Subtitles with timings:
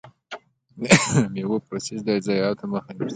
[0.81, 0.83] د
[1.33, 3.09] میوو پروسس د ضایعاتو مخه نیسي.